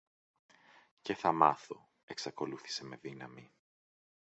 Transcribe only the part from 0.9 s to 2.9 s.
Και θα μάθω, εξακολούθησε